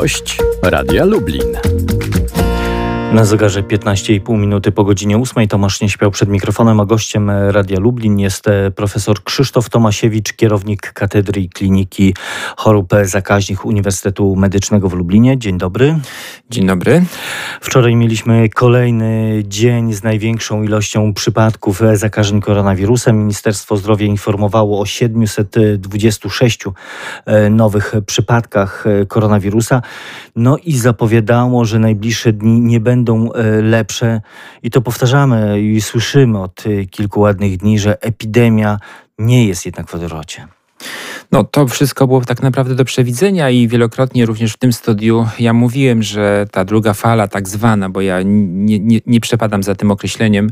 Gość 0.00 0.38
Radia 0.62 1.04
Lublin. 1.04 1.79
Na 3.12 3.24
zegarze 3.24 3.62
15,5 3.62 4.38
minuty 4.38 4.72
po 4.72 4.84
godzinie 4.84 5.18
8 5.18 5.48
Tomasz 5.48 5.80
nie 5.80 5.88
śpiał 5.88 6.10
przed 6.10 6.28
mikrofonem, 6.28 6.80
a 6.80 6.84
gościem 6.84 7.30
Radia 7.30 7.80
Lublin 7.80 8.18
jest 8.18 8.48
e, 8.48 8.70
profesor 8.70 9.24
Krzysztof 9.24 9.70
Tomasiewicz, 9.70 10.32
kierownik 10.32 10.92
Katedry 10.92 11.48
Kliniki 11.48 12.14
Chorób 12.56 12.92
Zakaźnych 13.02 13.66
Uniwersytetu 13.66 14.36
Medycznego 14.36 14.88
w 14.88 14.92
Lublinie. 14.92 15.38
Dzień 15.38 15.58
dobry. 15.58 15.98
Dzień 16.50 16.66
dobry. 16.66 17.04
Wczoraj 17.60 17.96
mieliśmy 17.96 18.48
kolejny 18.48 19.42
dzień 19.46 19.92
z 19.92 20.02
największą 20.02 20.62
ilością 20.62 21.14
przypadków 21.14 21.82
zakażeń 21.94 22.40
koronawirusem. 22.40 23.18
Ministerstwo 23.18 23.76
Zdrowia 23.76 24.06
informowało 24.06 24.80
o 24.80 24.86
726 24.86 26.64
e, 27.26 27.50
nowych 27.50 27.94
przypadkach 28.06 28.84
e, 28.86 29.06
koronawirusa. 29.06 29.82
No 30.36 30.56
i 30.64 30.76
zapowiadało, 30.76 31.64
że 31.64 31.78
najbliższe 31.78 32.32
dni 32.32 32.60
nie 32.60 32.80
będą 32.80 32.99
będą 33.00 33.32
e, 33.32 33.62
lepsze. 33.62 34.20
I 34.62 34.70
to 34.70 34.80
powtarzamy 34.80 35.60
i 35.60 35.80
słyszymy 35.80 36.42
od 36.42 36.64
e, 36.66 36.84
kilku 36.84 37.20
ładnych 37.20 37.56
dni, 37.56 37.78
że 37.78 38.02
epidemia 38.02 38.78
nie 39.18 39.46
jest 39.46 39.66
jednak 39.66 39.88
w 39.88 39.94
odwrocie. 39.94 40.46
No 41.32 41.44
to 41.44 41.68
wszystko 41.68 42.06
było 42.06 42.20
tak 42.20 42.42
naprawdę 42.42 42.74
do 42.74 42.84
przewidzenia 42.84 43.50
i 43.50 43.68
wielokrotnie 43.68 44.26
również 44.26 44.52
w 44.52 44.56
tym 44.56 44.72
studiu 44.72 45.26
ja 45.38 45.52
mówiłem, 45.52 46.02
że 46.02 46.46
ta 46.50 46.64
druga 46.64 46.94
fala 46.94 47.28
tak 47.28 47.48
zwana, 47.48 47.90
bo 47.90 48.00
ja 48.00 48.22
nie, 48.24 48.78
nie, 48.78 49.00
nie 49.06 49.20
przepadam 49.20 49.62
za 49.62 49.74
tym 49.74 49.90
określeniem, 49.90 50.50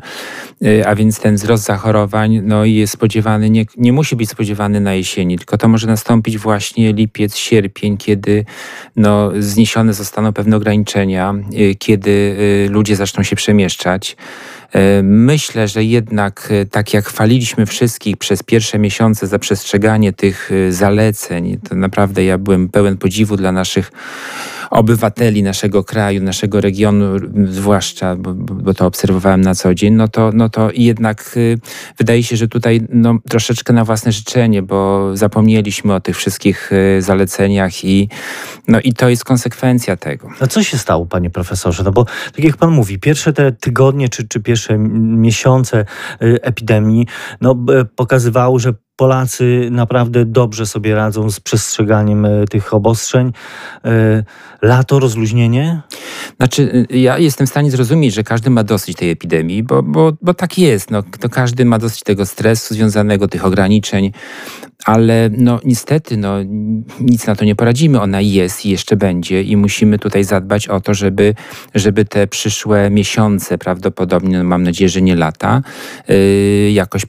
y, 0.62 0.86
a 0.86 0.94
więc 0.94 1.20
ten 1.20 1.34
wzrost 1.34 1.64
zachorowań 1.64 2.40
no 2.44 2.64
jest 2.64 2.92
spodziewany, 2.92 3.50
nie, 3.50 3.64
nie 3.76 3.92
musi 3.92 4.16
być 4.16 4.30
spodziewany 4.30 4.80
na 4.80 4.94
jesieni, 4.94 5.38
tylko 5.38 5.58
to 5.58 5.68
może 5.68 5.86
nastąpić 5.86 6.38
właśnie 6.38 6.92
lipiec, 6.92 7.36
sierpień, 7.36 7.96
kiedy 7.96 8.44
no, 8.96 9.30
zniesione 9.38 9.94
zostaną 9.94 10.32
pewne 10.32 10.56
ograniczenia, 10.56 11.34
y, 11.52 11.74
kiedy 11.74 12.10
y, 12.10 12.68
ludzie 12.70 12.96
zaczną 12.96 13.22
się 13.22 13.36
przemieszczać. 13.36 14.16
E, 14.72 15.02
myślę, 15.02 15.68
że 15.68 15.84
jednak 15.84 16.48
e, 16.50 16.66
tak 16.66 16.94
jak 16.94 17.04
chwaliliśmy 17.04 17.66
wszystkich 17.66 18.16
przez 18.16 18.42
pierwsze 18.42 18.78
miesiące 18.78 19.26
za 19.26 19.38
przestrzeganie 19.38 20.12
tych 20.12 20.50
e, 20.52 20.72
zaleceń, 20.72 21.58
to 21.68 21.74
naprawdę 21.74 22.24
ja 22.24 22.38
byłem 22.38 22.68
pełen 22.68 22.96
podziwu 22.96 23.36
dla 23.36 23.52
naszych 23.52 23.92
obywateli 24.70 25.42
naszego 25.42 25.84
kraju, 25.84 26.22
naszego 26.22 26.60
regionu, 26.60 27.04
zwłaszcza, 27.48 28.16
bo, 28.16 28.34
bo 28.34 28.74
to 28.74 28.86
obserwowałem 28.86 29.40
na 29.40 29.54
co 29.54 29.74
dzień, 29.74 29.94
no 29.94 30.08
to, 30.08 30.30
no 30.34 30.48
to 30.48 30.70
jednak 30.74 31.36
y, 31.36 31.58
wydaje 31.98 32.22
się, 32.22 32.36
że 32.36 32.48
tutaj 32.48 32.80
no, 32.88 33.18
troszeczkę 33.28 33.72
na 33.72 33.84
własne 33.84 34.12
życzenie, 34.12 34.62
bo 34.62 35.10
zapomnieliśmy 35.16 35.94
o 35.94 36.00
tych 36.00 36.16
wszystkich 36.16 36.72
y, 36.72 37.02
zaleceniach 37.02 37.84
i, 37.84 38.08
no, 38.68 38.80
i 38.80 38.92
to 38.92 39.08
jest 39.08 39.24
konsekwencja 39.24 39.96
tego. 39.96 40.28
A 40.40 40.46
co 40.46 40.62
się 40.62 40.78
stało, 40.78 41.06
panie 41.06 41.30
profesorze? 41.30 41.82
No 41.84 41.92
bo 41.92 42.04
tak 42.04 42.44
jak 42.44 42.56
pan 42.56 42.70
mówi, 42.70 42.98
pierwsze 42.98 43.32
te 43.32 43.52
tygodnie 43.52 44.08
czy, 44.08 44.28
czy 44.28 44.40
pierwsze 44.40 44.78
miesiące 44.78 45.84
y, 46.22 46.42
epidemii 46.42 47.06
no, 47.40 47.56
pokazywały, 47.96 48.60
że 48.60 48.72
Polacy 48.98 49.68
naprawdę 49.70 50.24
dobrze 50.24 50.66
sobie 50.66 50.94
radzą 50.94 51.30
z 51.30 51.40
przestrzeganiem 51.40 52.24
e, 52.24 52.44
tych 52.44 52.74
obostrzeń. 52.74 53.32
E, 53.84 54.24
lato, 54.62 54.98
rozluźnienie? 54.98 55.80
Znaczy, 56.38 56.86
y, 56.92 56.98
ja 56.98 57.18
jestem 57.18 57.46
w 57.46 57.50
stanie 57.50 57.70
zrozumieć, 57.70 58.14
że 58.14 58.24
każdy 58.24 58.50
ma 58.50 58.64
dosyć 58.64 58.96
tej 58.96 59.10
epidemii, 59.10 59.62
bo, 59.62 59.82
bo, 59.82 60.12
bo 60.22 60.34
tak 60.34 60.58
jest. 60.58 60.90
No, 60.90 61.02
to 61.02 61.28
każdy 61.28 61.64
ma 61.64 61.78
dosyć 61.78 62.02
tego 62.02 62.26
stresu 62.26 62.74
związanego, 62.74 63.28
tych 63.28 63.44
ograniczeń 63.44 64.12
ale 64.84 65.30
no 65.32 65.60
niestety 65.64 66.16
no, 66.16 66.34
nic 67.00 67.26
na 67.26 67.36
to 67.36 67.44
nie 67.44 67.54
poradzimy. 67.54 68.00
Ona 68.00 68.20
jest 68.20 68.66
i 68.66 68.70
jeszcze 68.70 68.96
będzie 68.96 69.42
i 69.42 69.56
musimy 69.56 69.98
tutaj 69.98 70.24
zadbać 70.24 70.68
o 70.68 70.80
to, 70.80 70.94
żeby, 70.94 71.34
żeby 71.74 72.04
te 72.04 72.26
przyszłe 72.26 72.90
miesiące, 72.90 73.58
prawdopodobnie, 73.58 74.38
no, 74.38 74.44
mam 74.44 74.62
nadzieję, 74.62 74.88
że 74.88 75.02
nie 75.02 75.16
lata, 75.16 75.62
yy, 76.08 76.70
jakoś 76.72 77.06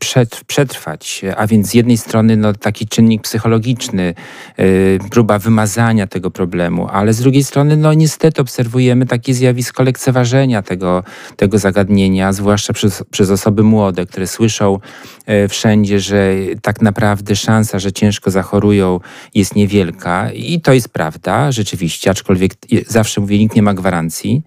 przetrwać. 0.47 1.21
A 1.37 1.47
więc 1.47 1.69
z 1.69 1.73
jednej 1.73 1.97
strony 1.97 2.37
no, 2.37 2.53
taki 2.53 2.87
czynnik 2.87 3.21
psychologiczny, 3.21 4.13
yy, 4.57 4.99
próba 5.11 5.39
wymazania 5.39 6.07
tego 6.07 6.31
problemu, 6.31 6.87
ale 6.91 7.13
z 7.13 7.19
drugiej 7.21 7.43
strony 7.43 7.77
no 7.77 7.93
niestety 7.93 8.41
obserwujemy 8.41 9.05
takie 9.19 9.33
zjawisko 9.33 9.83
lekceważenia 9.83 10.61
tego, 10.61 11.03
tego 11.35 11.57
zagadnienia, 11.57 12.33
zwłaszcza 12.33 12.73
przez, 12.73 13.03
przez 13.11 13.29
osoby 13.29 13.63
młode, 13.63 14.05
które 14.05 14.27
słyszą 14.27 14.79
yy, 15.27 15.47
wszędzie, 15.47 15.99
że 15.99 16.33
tak 16.61 16.81
naprawdę 16.81 17.35
szansa, 17.35 17.79
że 17.79 17.91
ciężko 17.91 18.31
zachorują 18.31 18.99
jest 19.35 19.55
niewielka 19.55 20.31
i 20.31 20.61
to 20.61 20.73
jest 20.73 20.89
prawda, 20.89 21.51
rzeczywiście, 21.51 22.11
aczkolwiek 22.11 22.53
zawsze 22.87 23.21
mówię, 23.21 23.39
nikt 23.39 23.55
nie 23.55 23.61
ma 23.61 23.73
gwarancji. 23.73 24.41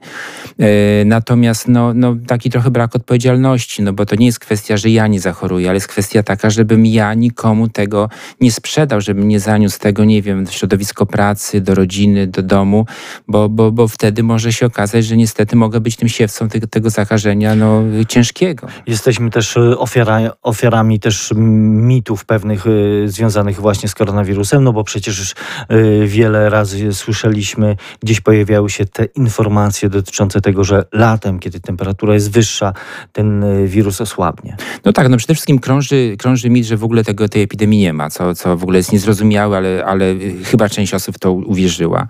E, 0.58 1.04
natomiast 1.04 1.68
no, 1.68 1.94
no, 1.94 2.16
taki 2.26 2.50
trochę 2.50 2.70
brak 2.70 2.96
odpowiedzialności, 2.96 3.82
no 3.82 3.92
bo 3.92 4.06
to 4.06 4.16
nie 4.16 4.26
jest 4.26 4.38
kwestia, 4.38 4.76
że 4.76 4.90
ja 4.90 5.06
nie 5.06 5.20
zachoruję, 5.20 5.68
ale 5.68 5.76
jest 5.76 5.88
kwestia 5.88 6.22
taka, 6.22 6.50
żebym 6.50 6.86
ja 6.86 7.14
nikomu 7.14 7.68
tego 7.68 8.08
nie 8.40 8.52
sprzedał, 8.52 9.00
żebym 9.00 9.28
nie 9.28 9.40
zaniósł 9.40 9.78
tego, 9.78 10.04
nie 10.04 10.22
wiem, 10.22 10.46
w 10.46 10.52
środowisko 10.52 11.06
pracy, 11.06 11.60
do 11.60 11.74
rodziny, 11.74 12.26
do 12.26 12.42
domu, 12.42 12.86
bo, 13.28 13.48
bo, 13.48 13.72
bo 13.72 13.88
wtedy 13.88 14.22
może 14.22 14.52
się 14.52 14.61
okazać, 14.62 15.04
że 15.04 15.16
niestety 15.16 15.56
mogę 15.56 15.80
być 15.80 15.96
tym 15.96 16.08
siewcą 16.08 16.48
tego, 16.48 16.66
tego 16.66 16.90
zakażenia 16.90 17.54
no, 17.54 17.82
ciężkiego. 18.08 18.66
Jesteśmy 18.86 19.30
też 19.30 19.56
e, 19.56 19.78
ofiara, 19.78 20.20
ofiarami 20.42 21.00
też 21.00 21.32
mitów 21.36 22.24
pewnych 22.24 22.64
e, 22.66 22.70
związanych 23.08 23.60
właśnie 23.60 23.88
z 23.88 23.94
koronawirusem, 23.94 24.64
no 24.64 24.72
bo 24.72 24.84
przecież 24.84 25.18
już 25.18 25.30
y, 25.30 26.06
wiele 26.06 26.50
razy 26.50 26.94
słyszeliśmy, 26.94 27.76
gdzieś 28.02 28.20
pojawiały 28.20 28.70
się 28.70 28.84
te 28.84 29.04
informacje 29.04 29.88
dotyczące 29.88 30.40
tego, 30.40 30.64
że 30.64 30.84
latem, 30.92 31.38
kiedy 31.38 31.60
temperatura 31.60 32.14
jest 32.14 32.30
wyższa, 32.30 32.72
ten 33.12 33.44
y, 33.44 33.68
wirus 33.68 34.00
osłabnie. 34.00 34.56
No 34.84 34.92
tak, 34.92 35.08
no 35.08 35.16
przede 35.16 35.34
wszystkim 35.34 35.58
krąży, 35.58 36.16
krąży 36.18 36.50
mit, 36.50 36.66
że 36.66 36.76
w 36.76 36.84
ogóle 36.84 37.04
tego, 37.04 37.28
tej 37.28 37.42
epidemii 37.42 37.80
nie 37.80 37.92
ma, 37.92 38.10
co, 38.10 38.34
co 38.34 38.56
w 38.56 38.62
ogóle 38.62 38.78
jest 38.78 38.92
niezrozumiałe, 38.92 39.56
ale, 39.56 39.84
ale 39.84 40.14
chyba 40.44 40.68
część 40.68 40.94
osób 40.94 41.18
to 41.18 41.32
uwierzyła. 41.32 42.06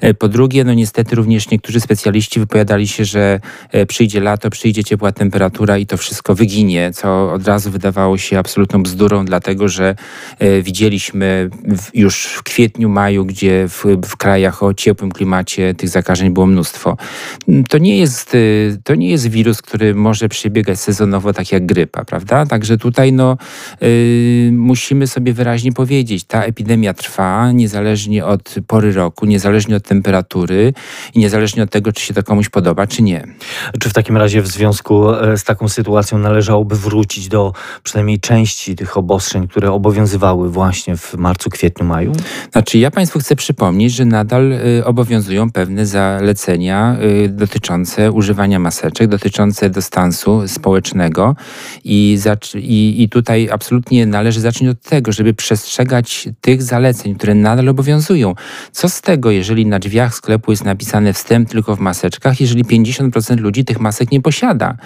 E, 0.00 0.14
po 0.14 0.28
drugie, 0.28 0.64
no 0.64 0.74
niestety 0.74 1.16
również 1.16 1.50
niektórzy 1.50 1.80
specjaliści 1.80 1.93
wypowiadali 2.36 2.88
się, 2.88 3.04
że 3.04 3.40
e, 3.70 3.86
przyjdzie 3.86 4.20
lato, 4.20 4.50
przyjdzie 4.50 4.84
ciepła 4.84 5.12
temperatura 5.12 5.78
i 5.78 5.86
to 5.86 5.96
wszystko 5.96 6.34
wyginie, 6.34 6.92
co 6.94 7.32
od 7.32 7.48
razu 7.48 7.70
wydawało 7.70 8.18
się 8.18 8.38
absolutną 8.38 8.82
bzdurą, 8.82 9.24
dlatego 9.24 9.68
że 9.68 9.94
E, 10.38 10.62
widzieliśmy 10.62 11.50
już 11.94 12.26
w 12.26 12.42
kwietniu, 12.42 12.88
maju, 12.88 13.24
gdzie 13.24 13.68
w, 13.68 13.84
w 14.06 14.16
krajach 14.16 14.62
o 14.62 14.74
ciepłym 14.74 15.12
klimacie 15.12 15.74
tych 15.74 15.88
zakażeń 15.88 16.30
było 16.30 16.46
mnóstwo. 16.46 16.96
To 17.68 17.78
nie, 17.78 17.98
jest, 17.98 18.34
e, 18.34 18.38
to 18.84 18.94
nie 18.94 19.10
jest 19.10 19.28
wirus, 19.28 19.62
który 19.62 19.94
może 19.94 20.28
przebiegać 20.28 20.80
sezonowo 20.80 21.32
tak 21.32 21.52
jak 21.52 21.66
grypa, 21.66 22.04
prawda? 22.04 22.46
Także 22.46 22.78
tutaj 22.78 23.12
no, 23.12 23.36
musimy 24.52 25.06
sobie 25.06 25.32
wyraźnie 25.32 25.72
powiedzieć, 25.72 26.24
ta 26.24 26.42
epidemia 26.42 26.94
trwa 26.94 27.52
niezależnie 27.52 28.24
od 28.24 28.54
pory 28.66 28.92
roku, 28.92 29.26
niezależnie 29.26 29.76
od 29.76 29.82
temperatury 29.82 30.72
i 31.14 31.18
niezależnie 31.18 31.62
od 31.62 31.70
tego, 31.70 31.83
czy 31.92 32.06
się 32.06 32.14
to 32.14 32.22
komuś 32.22 32.48
podoba, 32.48 32.86
czy 32.86 33.02
nie. 33.02 33.26
Czy 33.80 33.88
w 33.88 33.92
takim 33.92 34.16
razie 34.16 34.42
w 34.42 34.46
związku 34.46 35.04
z 35.36 35.44
taką 35.44 35.68
sytuacją 35.68 36.18
należałoby 36.18 36.76
wrócić 36.76 37.28
do 37.28 37.52
przynajmniej 37.82 38.20
części 38.20 38.76
tych 38.76 38.96
obostrzeń, 38.96 39.48
które 39.48 39.72
obowiązywały 39.72 40.50
właśnie 40.50 40.96
w 40.96 41.14
marcu, 41.14 41.50
kwietniu, 41.50 41.86
maju? 41.86 42.12
Znaczy, 42.52 42.78
ja 42.78 42.90
Państwu 42.90 43.18
chcę 43.18 43.36
przypomnieć, 43.36 43.92
że 43.92 44.04
nadal 44.04 44.52
y, 44.52 44.84
obowiązują 44.84 45.50
pewne 45.50 45.86
zalecenia 45.86 46.96
y, 47.24 47.28
dotyczące 47.28 48.12
używania 48.12 48.58
maseczek, 48.58 49.08
dotyczące 49.08 49.70
dystansu 49.70 50.48
społecznego 50.48 51.36
i, 51.84 52.18
i, 52.54 53.02
i 53.02 53.08
tutaj 53.08 53.48
absolutnie 53.52 54.06
należy 54.06 54.40
zacząć 54.40 54.70
od 54.70 54.80
tego, 54.80 55.12
żeby 55.12 55.34
przestrzegać 55.34 56.28
tych 56.40 56.62
zaleceń, 56.62 57.14
które 57.14 57.34
nadal 57.34 57.68
obowiązują. 57.68 58.34
Co 58.72 58.88
z 58.88 59.00
tego, 59.00 59.30
jeżeli 59.30 59.66
na 59.66 59.78
drzwiach 59.78 60.14
sklepu 60.14 60.50
jest 60.50 60.64
napisane 60.64 61.12
wstęp 61.12 61.50
tylko 61.50 61.73
w 61.76 61.80
maseczkach, 61.80 62.40
jeżeli 62.40 62.64
50% 62.64 63.40
ludzi 63.40 63.64
tych 63.64 63.80
masek 63.80 64.12
nie 64.12 64.20
posiada? 64.20 64.76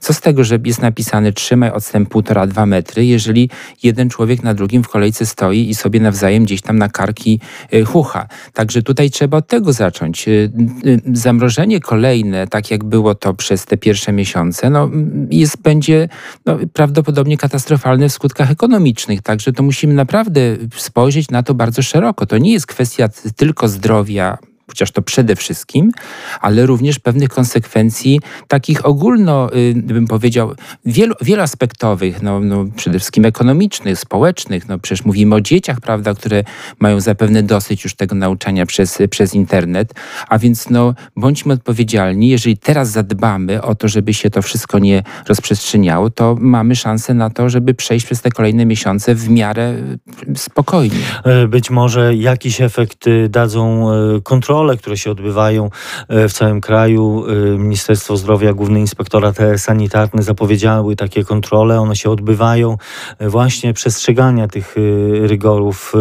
Co 0.00 0.12
z 0.14 0.20
tego, 0.20 0.44
że 0.44 0.58
jest 0.64 0.82
napisane 0.82 1.32
trzymaj 1.32 1.70
odstęp 1.70 2.08
1,5-2 2.14 2.66
metry, 2.66 3.06
jeżeli 3.06 3.50
jeden 3.82 4.10
człowiek 4.10 4.42
na 4.42 4.54
drugim 4.54 4.82
w 4.82 4.88
kolejce 4.88 5.26
stoi 5.26 5.68
i 5.68 5.74
sobie 5.74 6.00
nawzajem 6.00 6.44
gdzieś 6.44 6.62
tam 6.62 6.78
na 6.78 6.88
karki 6.88 7.40
y, 7.74 7.84
chucha. 7.84 8.28
Także 8.52 8.82
tutaj 8.82 9.10
trzeba 9.10 9.36
od 9.36 9.46
tego 9.46 9.72
zacząć. 9.72 10.28
Y, 10.28 10.50
y, 10.86 11.00
zamrożenie 11.12 11.80
kolejne, 11.80 12.46
tak 12.46 12.70
jak 12.70 12.84
było 12.84 13.14
to 13.14 13.34
przez 13.34 13.64
te 13.64 13.76
pierwsze 13.76 14.12
miesiące, 14.12 14.70
no, 14.70 14.90
jest, 15.30 15.62
będzie 15.62 16.08
no, 16.46 16.58
prawdopodobnie 16.72 17.36
katastrofalne 17.36 18.08
w 18.08 18.12
skutkach 18.12 18.50
ekonomicznych. 18.50 19.22
Także 19.22 19.52
to 19.52 19.62
musimy 19.62 19.94
naprawdę 19.94 20.40
spojrzeć 20.76 21.30
na 21.30 21.42
to 21.42 21.54
bardzo 21.54 21.82
szeroko. 21.82 22.26
To 22.26 22.38
nie 22.38 22.52
jest 22.52 22.66
kwestia 22.66 23.08
tylko 23.36 23.68
zdrowia 23.68 24.38
chociaż 24.68 24.90
to 24.90 25.02
przede 25.02 25.36
wszystkim, 25.36 25.90
ale 26.40 26.66
również 26.66 26.98
pewnych 26.98 27.28
konsekwencji 27.28 28.20
takich 28.48 28.86
ogólno, 28.86 29.54
y, 29.54 29.74
bym 29.76 30.06
powiedział, 30.06 30.54
wielu, 30.84 31.14
wieloaspektowych, 31.20 32.22
no, 32.22 32.40
no 32.40 32.64
przede 32.76 32.98
wszystkim 32.98 33.24
ekonomicznych, 33.24 33.98
społecznych. 33.98 34.68
No 34.68 34.78
przecież 34.78 35.04
mówimy 35.04 35.34
o 35.34 35.40
dzieciach, 35.40 35.80
prawda, 35.80 36.14
które 36.14 36.44
mają 36.78 37.00
zapewne 37.00 37.42
dosyć 37.42 37.84
już 37.84 37.94
tego 37.94 38.14
nauczania 38.14 38.66
przez, 38.66 38.98
przez 39.10 39.34
internet, 39.34 39.94
a 40.28 40.38
więc 40.38 40.70
no, 40.70 40.94
bądźmy 41.16 41.54
odpowiedzialni. 41.54 42.28
Jeżeli 42.28 42.56
teraz 42.56 42.90
zadbamy 42.90 43.62
o 43.62 43.74
to, 43.74 43.88
żeby 43.88 44.14
się 44.14 44.30
to 44.30 44.42
wszystko 44.42 44.78
nie 44.78 45.02
rozprzestrzeniało, 45.28 46.10
to 46.10 46.36
mamy 46.40 46.76
szansę 46.76 47.14
na 47.14 47.30
to, 47.30 47.50
żeby 47.50 47.74
przejść 47.74 48.06
przez 48.06 48.22
te 48.22 48.30
kolejne 48.30 48.66
miesiące 48.66 49.14
w 49.14 49.28
miarę 49.28 49.74
spokojnie. 50.36 50.96
E, 51.24 51.48
być 51.48 51.70
może 51.70 52.14
jakiś 52.14 52.60
efekt 52.60 53.06
y, 53.06 53.28
dadzą 53.28 53.92
e, 53.92 54.20
kontrole, 54.58 54.76
które 54.76 54.96
się 54.96 55.10
odbywają 55.10 55.70
e, 56.08 56.28
w 56.28 56.32
całym 56.32 56.60
kraju. 56.60 57.24
Ministerstwo 57.58 58.16
Zdrowia, 58.16 58.52
Główny 58.52 58.80
Inspektorat 58.80 59.36
Sanitarny 59.56 60.22
zapowiedziały 60.22 60.96
takie 60.96 61.24
kontrole. 61.24 61.80
One 61.80 61.96
się 61.96 62.10
odbywają 62.10 62.76
właśnie 63.20 63.74
przestrzegania 63.74 64.48
tych 64.48 64.74
rygorów 65.22 65.92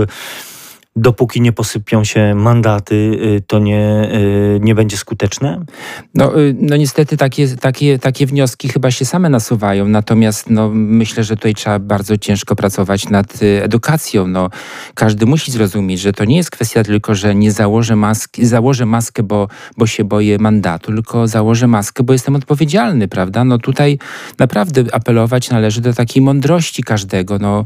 dopóki 0.98 1.42
nie 1.42 1.52
posypią 1.52 2.04
się 2.04 2.36
mandaty, 2.36 2.96
y, 2.96 3.44
to 3.48 3.60
nie, 3.60 4.12
y, 4.14 4.60
nie 4.62 4.76
będzie 4.76 4.98
skuteczne? 4.98 5.66
No, 6.14 6.40
y, 6.40 6.56
no 6.60 6.78
niestety 6.78 7.18
takie, 7.18 7.48
takie, 7.48 8.00
takie 8.00 8.26
wnioski 8.26 8.70
chyba 8.70 8.92
się 8.92 9.06
same 9.06 9.30
nasuwają, 9.30 9.88
natomiast 9.88 10.50
no, 10.50 10.70
myślę, 10.74 11.24
że 11.24 11.36
tutaj 11.36 11.54
trzeba 11.54 11.80
bardzo 11.80 12.18
ciężko 12.18 12.56
pracować 12.56 13.10
nad 13.10 13.40
edukacją. 13.64 14.28
No, 14.28 14.50
każdy 14.94 15.26
musi 15.26 15.52
zrozumieć, 15.52 16.00
że 16.00 16.14
to 16.14 16.26
nie 16.26 16.38
jest 16.38 16.52
kwestia 16.52 16.84
tylko, 16.84 17.16
że 17.16 17.36
nie 17.36 17.52
założę 17.52 17.96
maski, 17.96 18.46
założę 18.46 18.86
maskę, 18.86 19.24
bo, 19.24 19.48
bo 19.78 19.88
się 19.88 20.04
boję 20.04 20.38
mandatu, 20.38 20.92
tylko 20.92 21.28
założę 21.28 21.68
maskę, 21.68 22.04
bo 22.04 22.14
jestem 22.14 22.36
odpowiedzialny, 22.36 23.08
prawda? 23.08 23.44
No 23.44 23.58
tutaj 23.58 24.00
naprawdę 24.40 24.84
apelować 24.92 25.50
należy 25.50 25.82
do 25.82 25.94
takiej 25.94 26.22
mądrości 26.22 26.84
każdego 26.84 27.40
no, 27.40 27.66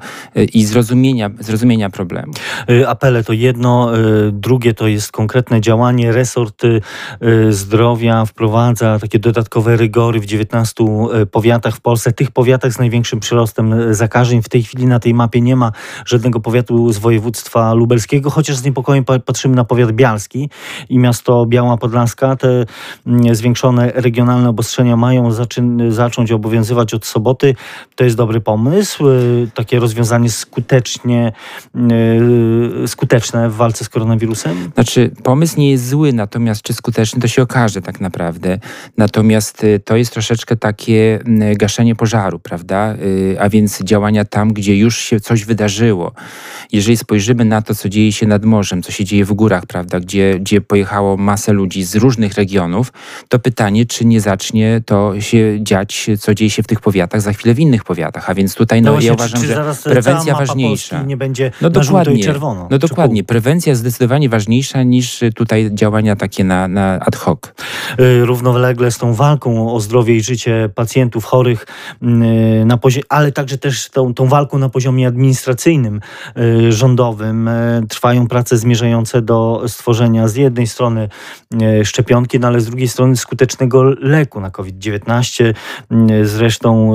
i 0.53 0.65
zrozumienia, 0.65 1.29
zrozumienia 1.39 1.89
problemu. 1.89 2.33
Apele 2.87 3.20
to 3.23 3.33
jedno, 3.33 3.97
y, 3.97 4.31
drugie 4.31 4.73
to 4.73 4.87
jest 4.87 5.11
konkretne 5.11 5.61
działanie. 5.61 6.11
Resort 6.11 6.63
y, 6.63 6.81
zdrowia 7.49 8.25
wprowadza 8.25 8.99
takie 8.99 9.19
dodatkowe 9.19 9.77
rygory 9.77 10.19
w 10.19 10.25
19 10.25 10.83
y, 11.21 11.25
powiatach 11.25 11.75
w 11.75 11.81
Polsce, 11.81 12.11
tych 12.11 12.31
powiatach 12.31 12.73
z 12.73 12.79
największym 12.79 13.19
przyrostem 13.19 13.93
zakażeń. 13.93 14.41
W 14.41 14.49
tej 14.49 14.63
chwili 14.63 14.85
na 14.85 14.99
tej 14.99 15.13
mapie 15.13 15.41
nie 15.41 15.55
ma 15.55 15.71
żadnego 16.05 16.39
powiatu 16.39 16.93
z 16.93 16.97
województwa 16.97 17.73
lubelskiego, 17.73 18.29
chociaż 18.29 18.55
z 18.55 18.63
niepokojem 18.63 19.05
patrzymy 19.25 19.55
na 19.55 19.63
powiat 19.63 19.91
bialski 19.91 20.49
i 20.89 20.99
miasto 20.99 21.45
Biała 21.45 21.77
Podlaska. 21.77 22.35
Te 22.35 22.65
mm, 23.07 23.35
zwiększone 23.35 23.91
regionalne 23.95 24.49
obostrzenia 24.49 24.97
mają 24.97 25.29
zacząć 25.89 26.31
obowiązywać 26.31 26.93
od 26.93 27.05
soboty. 27.05 27.55
To 27.95 28.03
jest 28.03 28.15
dobry 28.15 28.41
pomysł. 28.41 29.03
Takie 29.53 29.79
rozwiązanie 29.79 30.29
skutecznie, 30.29 31.31
skutecznie 32.87 33.10
skuteczne 33.11 33.49
w 33.49 33.55
walce 33.55 33.85
z 33.85 33.89
koronawirusem? 33.89 34.71
Znaczy, 34.73 35.11
pomysł 35.23 35.59
nie 35.59 35.71
jest 35.71 35.89
zły, 35.89 36.13
natomiast 36.13 36.61
czy 36.61 36.73
skuteczny, 36.73 37.21
to 37.21 37.27
się 37.27 37.41
okaże 37.41 37.81
tak 37.81 38.01
naprawdę. 38.01 38.59
Natomiast 38.97 39.63
y, 39.63 39.79
to 39.79 39.95
jest 39.97 40.13
troszeczkę 40.13 40.55
takie 40.55 41.19
mm, 41.25 41.57
gaszenie 41.57 41.95
pożaru, 41.95 42.39
prawda? 42.39 42.95
Y, 42.95 43.37
a 43.39 43.49
więc 43.49 43.83
działania 43.83 44.25
tam, 44.25 44.53
gdzie 44.53 44.77
już 44.77 44.97
się 44.97 45.19
coś 45.19 45.45
wydarzyło. 45.45 46.11
Jeżeli 46.71 46.97
spojrzymy 46.97 47.45
na 47.45 47.61
to, 47.61 47.75
co 47.75 47.89
dzieje 47.89 48.11
się 48.11 48.27
nad 48.27 48.45
morzem, 48.45 48.83
co 48.83 48.91
się 48.91 49.05
dzieje 49.05 49.25
w 49.25 49.33
górach, 49.33 49.65
prawda, 49.65 49.99
gdzie, 49.99 50.39
gdzie 50.39 50.61
pojechało 50.61 51.17
masę 51.17 51.53
ludzi 51.53 51.83
z 51.83 51.95
różnych 51.95 52.33
regionów, 52.33 52.93
to 53.29 53.39
pytanie, 53.39 53.85
czy 53.85 54.05
nie 54.05 54.21
zacznie 54.21 54.81
to 54.85 55.21
się 55.21 55.57
dziać, 55.63 56.09
co 56.19 56.33
dzieje 56.33 56.49
się 56.49 56.63
w 56.63 56.67
tych 56.67 56.79
powiatach, 56.79 57.21
za 57.21 57.33
chwilę 57.33 57.53
w 57.53 57.59
innych 57.59 57.83
powiatach. 57.83 58.29
A 58.29 58.33
więc 58.33 58.55
tutaj 58.55 58.81
no, 58.81 58.85
no 58.85 58.91
właśnie, 58.91 59.07
ja 59.07 59.13
uważam, 59.13 59.41
czy, 59.41 59.47
czy 59.47 59.53
że 59.53 59.75
prewencja 59.83 60.35
ważniejsza. 60.35 61.03
nie 61.03 61.17
będzie 61.17 61.51
no 61.61 61.69
dokładnie, 61.69 62.23
czerwono. 62.23 62.67
No 62.71 62.77
dokładnie. 62.77 63.00
Prewencja 63.27 63.69
jest 63.69 63.81
zdecydowanie 63.81 64.29
ważniejsza 64.29 64.83
niż 64.83 65.19
tutaj 65.35 65.69
działania 65.73 66.15
takie 66.15 66.43
na, 66.43 66.67
na 66.67 66.99
ad 66.99 67.15
hoc. 67.15 67.39
Y, 67.99 68.25
równolegle 68.25 68.91
z 68.91 68.97
tą 68.97 69.13
walką 69.13 69.73
o 69.73 69.79
zdrowie 69.79 70.15
i 70.15 70.21
życie 70.21 70.69
pacjentów 70.75 71.25
chorych, 71.25 71.65
y, 72.03 72.05
na 72.65 72.79
ale 73.09 73.31
także 73.31 73.57
też 73.57 73.89
tą, 73.89 74.13
tą 74.13 74.27
walką 74.27 74.57
na 74.57 74.69
poziomie 74.69 75.07
administracyjnym, 75.07 76.01
y, 76.37 76.71
rządowym 76.71 77.49
trwają 77.89 78.27
prace 78.27 78.57
zmierzające 78.57 79.21
do 79.21 79.63
stworzenia 79.67 80.27
z 80.27 80.35
jednej 80.35 80.67
strony 80.67 81.09
szczepionki, 81.83 82.39
no 82.39 82.47
ale 82.47 82.61
z 82.61 82.65
drugiej 82.65 82.87
strony 82.87 83.17
skutecznego 83.17 83.83
leku 83.83 84.41
na 84.41 84.51
COVID-19. 84.51 85.53
Zresztą 86.23 86.93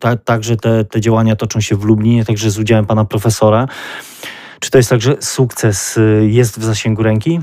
ta, 0.00 0.16
także 0.16 0.56
te, 0.56 0.84
te 0.84 1.00
działania 1.00 1.36
toczą 1.36 1.60
się 1.60 1.76
w 1.76 1.84
Lublinie, 1.84 2.24
także 2.24 2.50
z 2.50 2.58
udziałem 2.58 2.86
pana 2.86 3.04
profesora. 3.04 3.66
Czy 4.64 4.70
to 4.70 4.78
jest 4.78 4.90
tak, 4.90 5.00
że 5.00 5.16
sukces 5.20 5.96
y, 5.96 6.26
jest 6.30 6.60
w 6.60 6.64
zasięgu 6.64 7.02
ręki? 7.02 7.40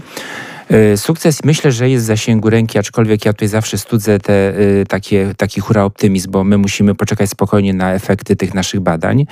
E, 0.71 0.97
sukces 0.97 1.43
myślę, 1.43 1.71
że 1.71 1.89
jest 1.89 2.03
w 2.05 2.07
zasięgu 2.07 2.49
ręki, 2.49 2.79
aczkolwiek 2.79 3.25
ja 3.25 3.33
tutaj 3.33 3.47
zawsze 3.47 3.77
studzę 3.77 4.19
te, 4.19 4.59
y, 4.59 4.85
takie, 4.87 5.33
taki 5.37 5.61
hura 5.61 5.83
optymizm, 5.83 6.31
bo 6.31 6.43
my 6.43 6.57
musimy 6.57 6.95
poczekać 6.95 7.29
spokojnie 7.29 7.73
na 7.73 7.93
efekty 7.93 8.35
tych 8.35 8.53
naszych 8.53 8.79
badań. 8.79 9.25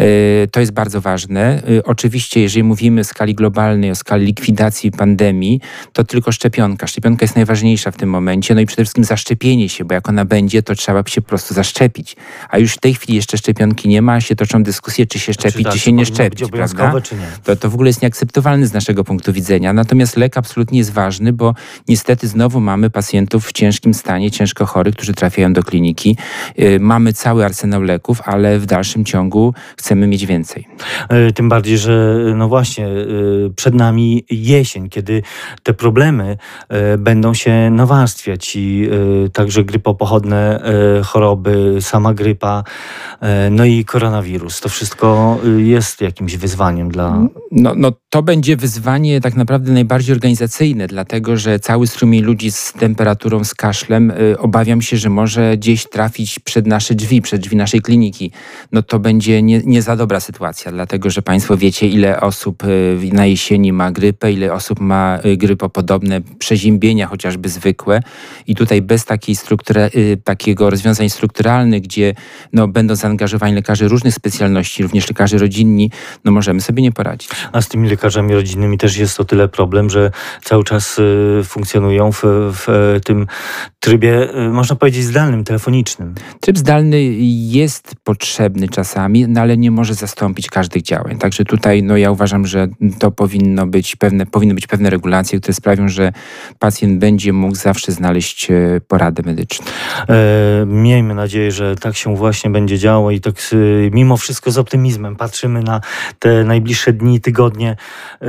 Y, 0.00 0.48
to 0.50 0.60
jest 0.60 0.72
bardzo 0.72 1.00
ważne. 1.00 1.62
Oczywiście, 1.84 2.40
jeżeli 2.40 2.62
mówimy 2.62 3.00
o 3.00 3.04
skali 3.04 3.34
globalnej, 3.34 3.90
o 3.90 3.94
skali 3.94 4.26
likwidacji 4.26 4.90
pandemii, 4.90 5.60
to 5.92 6.04
tylko 6.04 6.32
szczepionka. 6.32 6.86
Szczepionka 6.86 7.24
jest 7.24 7.36
najważniejsza 7.36 7.90
w 7.90 7.96
tym 7.96 8.10
momencie, 8.10 8.54
no 8.54 8.60
i 8.60 8.66
przede 8.66 8.84
wszystkim 8.84 9.04
zaszczepienie 9.04 9.68
się, 9.68 9.84
bo 9.84 9.94
jak 9.94 10.08
ona 10.08 10.24
będzie, 10.24 10.62
to 10.62 10.74
trzeba 10.74 11.02
się 11.06 11.22
po 11.22 11.28
prostu 11.28 11.54
zaszczepić. 11.54 12.16
A 12.48 12.58
już 12.58 12.74
w 12.74 12.78
tej 12.78 12.94
chwili 12.94 13.14
jeszcze 13.14 13.38
szczepionki 13.38 13.88
nie 13.88 14.02
ma, 14.02 14.20
się 14.20 14.36
toczą 14.36 14.62
dyskusje, 14.62 15.06
czy 15.06 15.18
się 15.18 15.32
szczepić, 15.32 15.66
czy, 15.66 15.72
czy 15.72 15.78
się 15.78 15.92
nie 15.92 16.06
szczepić, 16.06 16.50
prawda? 16.50 17.00
Czy 17.00 17.14
nie? 17.14 17.26
To, 17.44 17.56
to 17.56 17.70
w 17.70 17.74
ogóle 17.74 17.88
jest 17.88 18.02
nieakceptowalne 18.02 18.66
z 18.66 18.72
naszego 18.72 19.04
punktu 19.04 19.32
widzenia. 19.32 19.72
Natomiast 19.72 20.16
lek 20.16 20.36
absolutnie 20.36 20.81
jest 20.82 20.92
ważny, 20.92 21.32
bo 21.32 21.54
niestety 21.88 22.28
znowu 22.28 22.60
mamy 22.60 22.90
pacjentów 22.90 23.46
w 23.46 23.52
ciężkim 23.52 23.94
stanie, 23.94 24.30
ciężko 24.30 24.66
chorych, 24.66 24.94
którzy 24.94 25.14
trafiają 25.14 25.52
do 25.52 25.62
kliniki. 25.62 26.16
Y, 26.58 26.80
mamy 26.80 27.12
cały 27.12 27.44
arsenał 27.44 27.82
leków, 27.82 28.20
ale 28.24 28.58
w 28.58 28.66
dalszym 28.66 29.04
ciągu 29.04 29.54
chcemy 29.76 30.06
mieć 30.06 30.26
więcej. 30.26 30.68
E, 31.08 31.32
tym 31.32 31.48
bardziej, 31.48 31.78
że 31.78 32.16
no 32.36 32.48
właśnie 32.48 32.88
y, 32.88 33.50
przed 33.56 33.74
nami 33.74 34.24
jesień, 34.30 34.88
kiedy 34.88 35.22
te 35.62 35.74
problemy 35.74 36.36
e, 36.68 36.98
będą 36.98 37.34
się 37.34 37.70
nawarstwiać 37.70 38.52
i 38.56 38.88
także 39.32 39.64
grypopochodne 39.64 40.60
e, 40.60 41.02
choroby, 41.02 41.76
sama 41.80 42.14
grypa, 42.14 42.64
no 43.50 43.64
i 43.64 43.84
koronawirus. 43.84 44.60
To 44.60 44.68
wszystko 44.68 45.38
jest 45.56 46.00
jakimś 46.00 46.36
wyzwaniem 46.36 46.90
dla... 46.90 47.18
No, 47.50 47.72
no 47.76 47.92
to 48.10 48.22
będzie 48.22 48.56
wyzwanie 48.56 49.20
tak 49.20 49.36
naprawdę 49.36 49.72
najbardziej 49.72 50.14
organizacyjne 50.14 50.71
dlatego 50.74 51.36
że 51.36 51.58
cały 51.58 51.86
strumień 51.86 52.22
ludzi 52.22 52.52
z 52.52 52.72
temperaturą, 52.72 53.44
z 53.44 53.54
kaszlem, 53.54 54.10
y, 54.10 54.38
obawiam 54.38 54.82
się, 54.82 54.96
że 54.96 55.10
może 55.10 55.56
gdzieś 55.56 55.86
trafić 55.88 56.38
przed 56.38 56.66
nasze 56.66 56.94
drzwi, 56.94 57.22
przed 57.22 57.40
drzwi 57.40 57.56
naszej 57.56 57.80
kliniki. 57.80 58.30
No 58.72 58.82
to 58.82 58.98
będzie 58.98 59.42
nie, 59.42 59.60
nie 59.64 59.82
za 59.82 59.96
dobra 59.96 60.20
sytuacja, 60.20 60.72
dlatego 60.72 61.10
że 61.10 61.22
Państwo 61.22 61.56
wiecie, 61.56 61.88
ile 61.88 62.20
osób 62.20 62.64
y, 62.64 63.10
na 63.12 63.26
jesieni 63.26 63.72
ma 63.72 63.92
grypę, 63.92 64.32
ile 64.32 64.52
osób 64.52 64.80
ma 64.80 65.18
y, 65.24 65.36
grypopodobne 65.36 66.20
przeziębienia, 66.38 67.06
chociażby 67.06 67.48
zwykłe. 67.48 68.00
I 68.46 68.54
tutaj 68.54 68.82
bez 68.82 69.04
takiej 69.04 69.36
struktury, 69.36 69.90
takiego 70.24 70.70
rozwiązań 70.70 71.10
strukturalnych, 71.10 71.82
gdzie 71.82 72.14
no, 72.52 72.68
będą 72.68 72.96
zaangażowani 72.96 73.54
lekarze 73.54 73.88
różnych 73.88 74.14
specjalności, 74.14 74.82
również 74.82 75.08
lekarze 75.08 75.38
rodzinni, 75.38 75.90
no 76.24 76.32
możemy 76.32 76.60
sobie 76.60 76.82
nie 76.82 76.92
poradzić. 76.92 77.30
A 77.52 77.62
z 77.62 77.68
tymi 77.68 77.88
lekarzami 77.88 78.34
rodzinnymi 78.34 78.78
też 78.78 78.96
jest 78.96 79.16
to 79.16 79.24
tyle 79.24 79.48
problem, 79.48 79.90
że 79.90 80.10
cały 80.44 80.61
czas 80.64 80.82
czas 80.82 80.98
y, 80.98 81.44
funkcjonują 81.44 82.12
w, 82.12 82.22
w 82.52 82.98
tym 83.04 83.26
trybie, 83.80 84.36
y, 84.36 84.48
można 84.48 84.76
powiedzieć, 84.76 85.04
zdalnym, 85.04 85.44
telefonicznym. 85.44 86.14
Tryb 86.40 86.58
zdalny 86.58 87.02
jest 87.58 87.94
potrzebny 88.04 88.68
czasami, 88.68 89.28
no 89.28 89.40
ale 89.40 89.56
nie 89.56 89.70
może 89.70 89.94
zastąpić 89.94 90.50
każdych 90.50 90.82
działań. 90.82 91.18
Także 91.18 91.44
tutaj 91.44 91.82
no, 91.82 91.96
ja 91.96 92.10
uważam, 92.10 92.46
że 92.46 92.68
to 92.98 93.10
powinno 93.10 93.66
być 93.66 93.96
pewne, 93.96 94.26
powinny 94.26 94.54
być 94.54 94.66
pewne 94.66 94.90
regulacje, 94.90 95.40
które 95.40 95.54
sprawią, 95.54 95.88
że 95.88 96.12
pacjent 96.58 96.98
będzie 96.98 97.32
mógł 97.32 97.54
zawsze 97.54 97.92
znaleźć 97.92 98.50
e, 98.50 98.80
poradę 98.88 99.22
medyczną. 99.26 99.66
E, 100.08 100.66
miejmy 100.66 101.14
nadzieję, 101.14 101.50
że 101.50 101.76
tak 101.76 101.96
się 101.96 102.16
właśnie 102.16 102.50
będzie 102.50 102.78
działo 102.78 103.10
i 103.10 103.20
tak 103.20 103.34
mimo 103.92 104.16
wszystko 104.16 104.50
z 104.50 104.58
optymizmem 104.58 105.16
patrzymy 105.16 105.62
na 105.62 105.80
te 106.18 106.44
najbliższe 106.44 106.92
dni, 106.92 107.20
tygodnie, 107.20 107.76
e, 108.20 108.26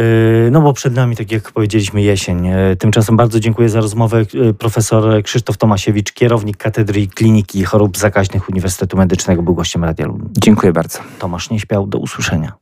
no 0.52 0.62
bo 0.62 0.74
przed 0.74 0.96
nami, 0.96 1.16
tak 1.16 1.32
jak 1.32 1.52
powiedzieliśmy, 1.52 2.02
jesień 2.02 2.12
jesień. 2.13 2.48
E, 2.48 2.75
tymczasem 2.75 3.17
bardzo 3.17 3.39
dziękuję 3.39 3.70
za 3.70 3.82
rozmowę 3.82 4.25
e, 4.50 4.53
profesor 4.53 5.24
Krzysztof 5.24 5.58
Tomasiewicz, 5.58 6.12
kierownik 6.12 6.58
Katedry 6.58 7.08
Kliniki 7.08 7.63
Chorób 7.63 7.98
Zakaźnych 7.98 8.50
Uniwersytetu 8.50 8.98
Medycznego, 8.98 9.43
był 9.43 9.55
gościem 9.55 9.84
Radia 9.84 10.05
Lublin. 10.05 10.29
Dziękuję 10.38 10.74
bardzo. 10.74 11.00
Tomasz 11.20 11.50
Nieśpiał, 11.50 11.88
do 11.88 11.98
usłyszenia. 11.98 12.53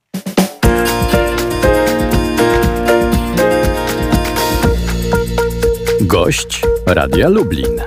Gość 6.01 6.61
Radia 6.87 7.29
Lublin. 7.29 7.81